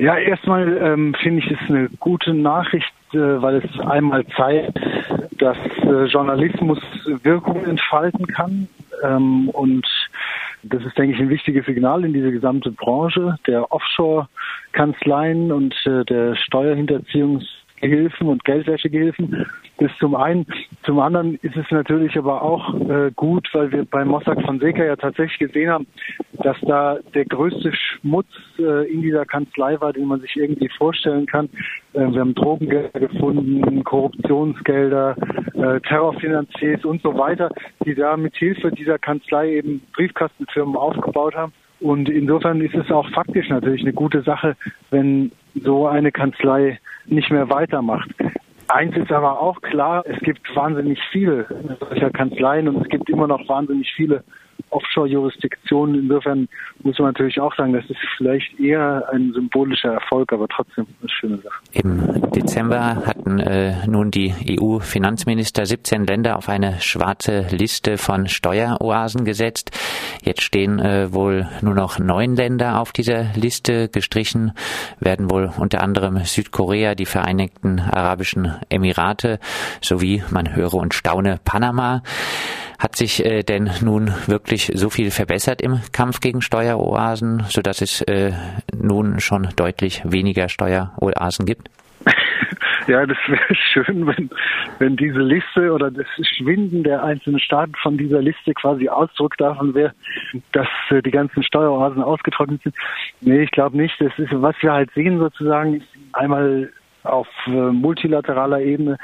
[0.00, 4.80] Ja, erstmal ähm, finde ich es eine gute Nachricht, äh, weil es einmal zeigt,
[5.32, 6.78] dass äh, Journalismus
[7.22, 8.66] Wirkung entfalten kann.
[9.02, 9.86] Ähm, und
[10.62, 16.02] das ist, denke ich, ein wichtiges Signal in diese gesamte Branche der Offshore-Kanzleien und äh,
[16.06, 17.46] der Steuerhinterziehungs-
[17.80, 19.46] Gehilfen und Geldwäschegehilfen.
[19.78, 20.46] Das zum einen.
[20.84, 24.96] Zum anderen ist es natürlich aber auch äh, gut, weil wir bei Mossack Fonseca ja
[24.96, 25.86] tatsächlich gesehen haben,
[26.42, 31.26] dass da der größte Schmutz äh, in dieser Kanzlei war, den man sich irgendwie vorstellen
[31.26, 31.46] kann.
[31.94, 35.16] Äh, wir haben Drogengelder gefunden, Korruptionsgelder,
[35.54, 37.50] äh, Terrorfinanziers und so weiter,
[37.84, 41.52] die da mit Hilfe dieser Kanzlei eben Briefkastenfirmen aufgebaut haben.
[41.80, 44.56] Und insofern ist es auch faktisch natürlich eine gute Sache,
[44.90, 48.08] wenn so eine Kanzlei nicht mehr weitermacht.
[48.68, 51.46] Eins ist aber auch klar, es gibt wahnsinnig viele
[51.80, 54.22] solcher Kanzleien und es gibt immer noch wahnsinnig viele
[54.70, 56.00] Offshore-Jurisdiktionen.
[56.00, 56.48] Insofern
[56.82, 61.10] muss man natürlich auch sagen, das ist vielleicht eher ein symbolischer Erfolg, aber trotzdem eine
[61.10, 61.60] schöne Sache.
[61.72, 69.24] Im Dezember hatten äh, nun die EU-Finanzminister 17 Länder auf eine schwarze Liste von Steueroasen
[69.24, 69.70] gesetzt.
[70.22, 73.88] Jetzt stehen äh, wohl nur noch neun Länder auf dieser Liste.
[73.88, 74.52] Gestrichen
[74.98, 79.38] werden wohl unter anderem Südkorea, die Vereinigten Arabischen Emirate
[79.80, 82.02] sowie, man höre und staune, Panama.
[82.80, 88.00] Hat sich äh, denn nun wirklich so viel verbessert im Kampf gegen Steueroasen, sodass es
[88.02, 88.32] äh,
[88.74, 91.70] nun schon deutlich weniger Steueroasen gibt?
[92.86, 94.30] Ja, das wäre schön, wenn,
[94.78, 99.74] wenn diese Liste oder das Schwinden der einzelnen Staaten von dieser Liste quasi Ausdruck davon
[99.74, 99.92] wäre,
[100.52, 102.74] dass äh, die ganzen Steueroasen ausgetrocknet sind.
[103.20, 103.94] Nee, ich glaube nicht.
[104.00, 106.72] Das ist, was wir halt sehen sozusagen, einmal
[107.04, 108.98] auf äh, multilateraler Ebene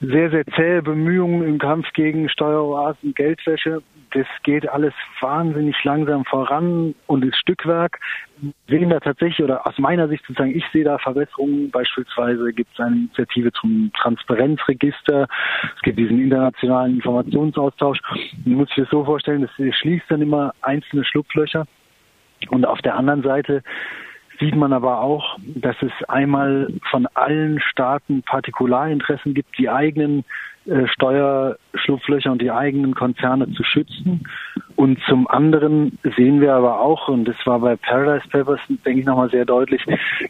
[0.00, 3.82] sehr, sehr zähe Bemühungen im Kampf gegen Steueroasen, Geldwäsche.
[4.12, 8.00] Das geht alles wahnsinnig langsam voran und ist Stückwerk.
[8.66, 11.70] Sehen da tatsächlich, oder aus meiner Sicht sozusagen, ich sehe da Verbesserungen.
[11.70, 15.28] Beispielsweise gibt es eine Initiative zum Transparenzregister.
[15.76, 18.00] Es gibt diesen internationalen Informationsaustausch.
[18.44, 21.66] Man muss sich das so vorstellen, das schließt dann immer einzelne Schlupflöcher.
[22.48, 23.62] Und auf der anderen Seite
[24.40, 30.24] sieht man aber auch, dass es einmal von allen Staaten Partikularinteressen gibt, die eigenen
[30.66, 34.26] äh, Steuerschlupflöcher und die eigenen Konzerne zu schützen.
[34.76, 39.06] Und zum anderen sehen wir aber auch, und das war bei Paradise Papers, denke ich,
[39.06, 39.82] nochmal sehr deutlich,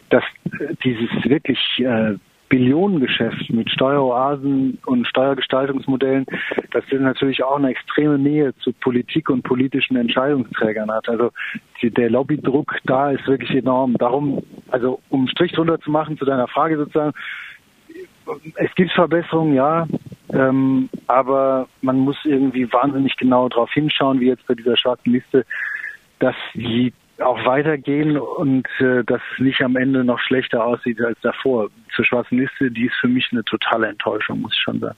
[0.09, 0.23] dass
[0.59, 2.15] äh, dieses wirklich äh,
[2.51, 6.25] Billionengeschäft mit Steueroasen und Steuergestaltungsmodellen,
[6.71, 11.07] dass das natürlich auch eine extreme Nähe zu Politik und politischen Entscheidungsträgern hat.
[11.07, 11.31] Also
[11.81, 13.93] der Lobbydruck da ist wirklich enorm.
[13.97, 17.13] Darum, also um Strich drunter zu machen zu deiner Frage sozusagen,
[18.55, 19.87] es gibt Verbesserungen, ja,
[20.33, 25.45] ähm, aber man muss irgendwie wahnsinnig genau darauf hinschauen, wie jetzt bei dieser schwarzen Liste,
[26.19, 31.19] dass die auch weitergehen und äh, dass es nicht am Ende noch schlechter aussieht als
[31.21, 31.69] davor.
[31.95, 34.97] Zur schwarzen Liste, die ist für mich eine totale Enttäuschung, muss ich schon sagen.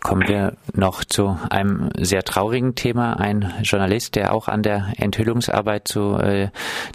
[0.00, 3.14] Kommen wir noch zu einem sehr traurigen Thema.
[3.14, 6.48] Ein Journalist, der auch an der Enthüllungsarbeit zu äh,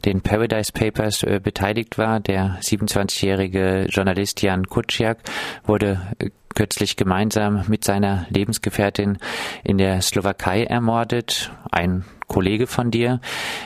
[0.06, 5.20] den Paradise Papers äh, beteiligt war, der 27-jährige Journalist Jan Kuciak,
[5.66, 9.18] wurde äh, kürzlich gemeinsam mit seiner Lebensgefährtin
[9.64, 11.52] in der Slowakei ermordet.
[11.72, 13.20] Ein Kollege von dir.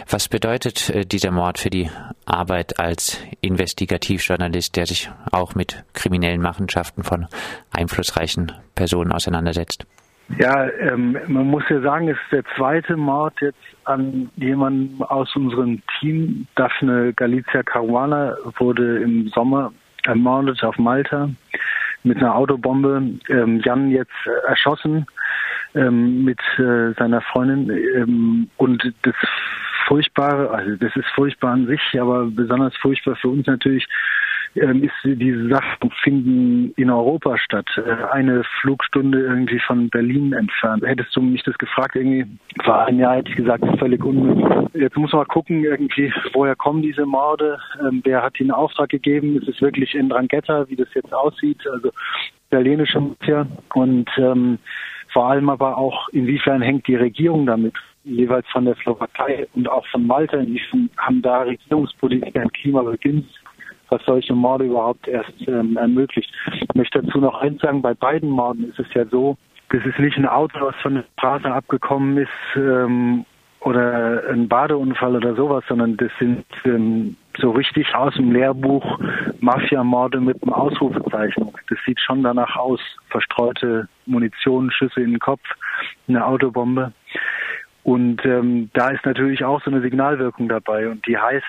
[0.09, 1.89] Was bedeutet äh, dieser Mord für die
[2.25, 7.27] Arbeit als Investigativjournalist, der sich auch mit kriminellen Machenschaften von
[7.71, 9.85] einflussreichen Personen auseinandersetzt?
[10.37, 15.33] Ja, ähm, man muss ja sagen, es ist der zweite Mord jetzt an jemandem aus
[15.37, 16.47] unserem Team.
[16.55, 19.71] Daphne Galizia Caruana wurde im Sommer
[20.05, 21.29] ermordet auf Malta
[22.03, 23.01] mit einer Autobombe.
[23.29, 24.11] Ähm, Jan jetzt
[24.45, 25.07] erschossen
[25.77, 29.15] ähm, mit äh, seiner Freundin ähm, und das
[29.87, 33.87] Furchtbare, also das ist furchtbar an sich, aber besonders furchtbar für uns natürlich
[34.55, 37.67] ähm, ist diese Sachen finden in Europa statt.
[37.77, 40.83] Äh, eine Flugstunde irgendwie von Berlin entfernt.
[40.85, 42.25] Hättest du mich das gefragt, irgendwie
[42.63, 44.45] vor einem Jahr hätte ich gesagt, völlig unmöglich.
[44.73, 47.59] Jetzt muss man gucken, irgendwie, woher kommen diese Morde?
[47.79, 49.37] Ähm, wer hat ihnen Auftrag gegeben?
[49.37, 51.65] Ist es wirklich in Drangheta, wie das jetzt aussieht?
[51.71, 51.91] Also
[52.49, 54.57] italienische Mafia und ähm,
[55.11, 57.73] vor allem aber auch, inwiefern hängt die Regierung damit,
[58.03, 63.25] jeweils von der Slowakei und auch von Malta, inwiefern haben da Regierungspolitiker im Klima beginnt,
[63.89, 66.31] was solche Morde überhaupt erst ähm, ermöglicht.
[66.53, 69.37] Ich möchte dazu noch eins sagen, bei beiden Morden ist es ja so,
[69.69, 73.25] das ist nicht ein Auto, was von der Straße abgekommen ist ähm,
[73.61, 78.99] oder ein Badeunfall oder sowas, sondern das sind ähm, so richtig aus dem Lehrbuch
[79.39, 81.51] Mafia-Morde mit einem Ausrufezeichen.
[81.69, 82.79] Das sieht schon danach aus.
[83.09, 85.43] Verstreute Munition, Schüsse in den Kopf,
[86.07, 86.93] eine Autobombe.
[87.83, 90.89] Und ähm, da ist natürlich auch so eine Signalwirkung dabei.
[90.89, 91.45] Und die heißt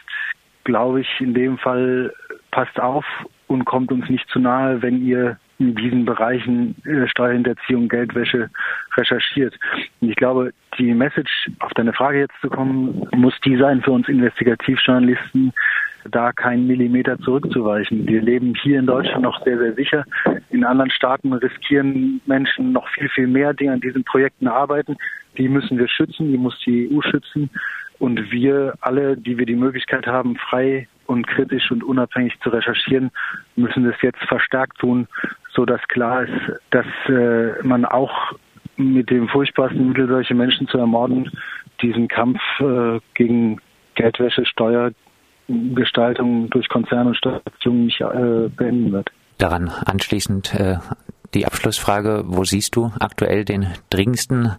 [0.69, 2.13] glaube ich, in dem Fall
[2.51, 3.05] passt auf
[3.47, 8.49] und kommt uns nicht zu nahe, wenn ihr in diesen Bereichen äh, Steuerhinterziehung, Geldwäsche
[8.97, 9.55] recherchiert.
[10.01, 13.93] Und ich glaube, die Message, auf deine Frage jetzt zu kommen, muss die sein für
[13.93, 15.53] uns Investigativjournalisten,
[16.11, 18.07] da keinen Millimeter zurückzuweichen.
[18.07, 20.05] Wir leben hier in Deutschland noch sehr, sehr sicher.
[20.51, 24.97] In anderen Staaten riskieren Menschen noch viel, viel mehr, die an diesen Projekten arbeiten.
[25.37, 27.51] Die müssen wir schützen, die muss die EU schützen.
[27.99, 33.11] Und wir alle, die wir die Möglichkeit haben, frei und kritisch und unabhängig zu recherchieren,
[33.57, 35.09] müssen das jetzt verstärkt tun,
[35.59, 38.13] so dass klar ist, dass äh, man auch
[38.77, 41.33] mit dem furchtbarsten Mittel, solche Menschen zu ermorden,
[41.83, 43.61] diesen Kampf äh, gegen
[43.97, 49.11] Geldwäsche, Steuergestaltung durch Konzerne und Steuerbeziehungen nicht äh, beenden wird.
[49.39, 50.77] Daran anschließend äh,
[51.35, 54.55] die Abschlussfrage, wo siehst du aktuell den dringendsten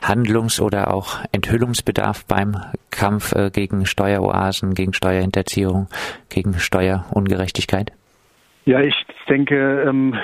[0.00, 2.56] Handlungs- oder auch Enthüllungsbedarf beim
[2.92, 5.88] Kampf äh, gegen Steueroasen, gegen Steuerhinterziehung,
[6.28, 7.90] gegen Steuerungerechtigkeit?
[8.64, 8.94] Ja, ich
[9.26, 10.14] denke, ähm,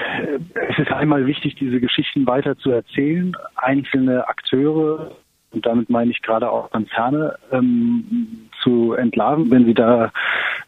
[0.55, 5.13] es ist einmal wichtig, diese Geschichten weiter zu erzählen, einzelne Akteure,
[5.53, 10.11] und damit meine ich gerade auch Konzerne, ähm, zu entlarven, wenn sie da,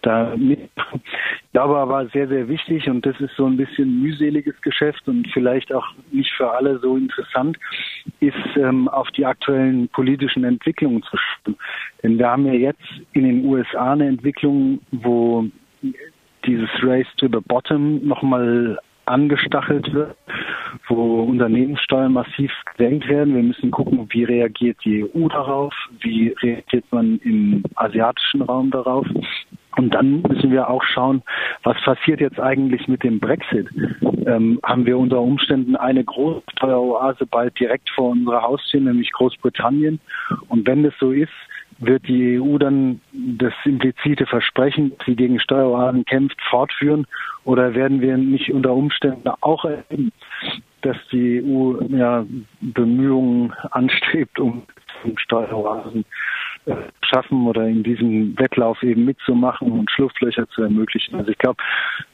[0.02, 1.00] da mitmachen.
[1.04, 5.28] Ich glaube aber sehr, sehr wichtig, und das ist so ein bisschen mühseliges Geschäft und
[5.32, 7.56] vielleicht auch nicht für alle so interessant,
[8.20, 11.56] ist ähm, auf die aktuellen politischen Entwicklungen zu schauen.
[12.02, 12.82] Denn wir haben ja jetzt
[13.12, 15.46] in den USA eine Entwicklung, wo
[16.46, 20.17] dieses Race to the Bottom nochmal angestachelt wird,
[20.88, 23.35] wo Unternehmenssteuern massiv gesenkt werden.
[23.35, 29.06] Wir müssen gucken, wie reagiert die EU darauf, wie reagiert man im asiatischen Raum darauf.
[29.76, 31.23] Und dann müssen wir auch schauen,
[31.64, 33.69] was passiert jetzt eigentlich mit dem Brexit?
[34.25, 40.00] Ähm, haben wir unter Umständen eine große Steueroase bald direkt vor unserer Haustür, nämlich Großbritannien?
[40.49, 41.32] Und wenn das so ist,
[41.79, 43.00] wird die EU dann
[43.38, 47.06] das implizite Versprechen, dass sie gegen Steueroasen kämpft, fortführen?
[47.44, 50.12] Oder werden wir nicht unter Umständen auch erleben,
[50.82, 52.24] dass die EU ja,
[52.60, 54.62] Bemühungen anstrebt, um
[55.16, 56.04] Steueroasen
[56.66, 61.16] äh, schaffen oder in diesem Wettlauf eben mitzumachen und Schlupflöcher zu ermöglichen.
[61.16, 61.62] Also ich glaube,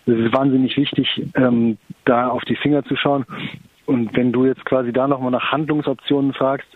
[0.06, 3.24] es ist wahnsinnig wichtig, ähm, da auf die Finger zu schauen.
[3.86, 6.68] Und wenn du jetzt quasi da nochmal nach Handlungsoptionen fragst,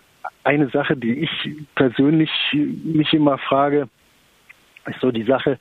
[0.43, 3.87] eine Sache, die ich persönlich mich immer frage,
[4.87, 5.59] ist so die Sache,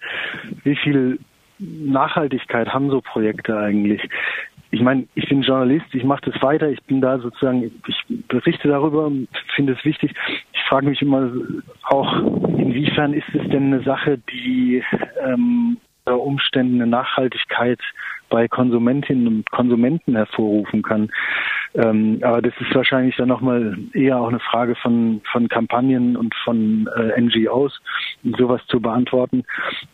[0.65, 1.19] wie viel
[1.59, 4.03] Nachhaltigkeit haben so Projekte eigentlich?
[4.71, 8.69] Ich meine, ich bin Journalist, ich mache das weiter, ich bin da sozusagen, ich berichte
[8.69, 9.11] darüber,
[9.55, 10.13] finde es wichtig.
[10.53, 11.31] Ich frage mich immer
[11.85, 12.19] auch,
[12.59, 14.83] inwiefern ist es denn eine Sache, die
[15.23, 15.77] ähm,
[16.25, 17.81] Umständen eine Nachhaltigkeit
[18.31, 21.11] bei Konsumentinnen und Konsumenten hervorrufen kann.
[21.75, 26.35] Ähm, aber das ist wahrscheinlich dann nochmal eher auch eine Frage von, von Kampagnen und
[26.45, 27.81] von äh, NGOs,
[28.39, 29.45] sowas zu beantworten.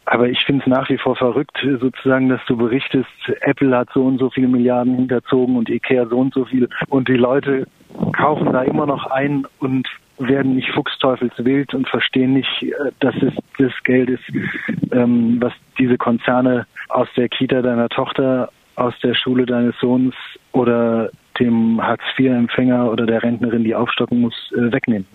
[0.05, 3.09] Aber ich finde es nach wie vor verrückt, sozusagen, dass du berichtest,
[3.41, 7.09] Apple hat so und so viele Milliarden hinterzogen und Ikea so und so viel und
[7.09, 7.67] die Leute
[8.13, 9.89] kaufen da immer noch ein und
[10.21, 14.25] werden nicht fuchsteufelswild und verstehen nicht, äh, dass es das Geld ist,
[14.93, 20.15] ähm, was diese Konzerne aus der Kita deiner Tochter, aus der Schule deines Sohns
[20.53, 25.07] oder dem Hartz-IV-Empfänger oder der Rentnerin, die aufstocken muss, äh, wegnehmen.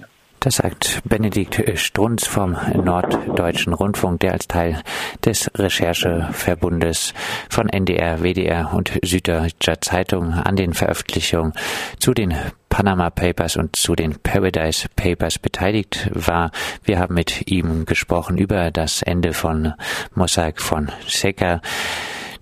[0.45, 4.79] Das sagt Benedikt Strunz vom Norddeutschen Rundfunk, der als Teil
[5.25, 7.15] des Rechercheverbundes
[7.49, 11.53] von NDR, WDR und Süddeutscher Zeitung an den Veröffentlichungen
[11.99, 12.35] zu den
[12.69, 16.51] Panama Papers und zu den Paradise Papers beteiligt war.
[16.83, 19.73] Wir haben mit ihm gesprochen über das Ende von
[20.13, 21.59] Mossack von Seca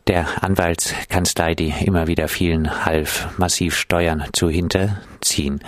[0.07, 5.61] der Anwaltskanzlei, die immer wieder vielen half, massiv Steuern zu hinterziehen.